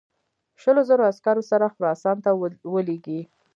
[0.61, 2.29] شلو زرو عسکرو سره خراسان ته
[2.73, 3.19] ولېږي.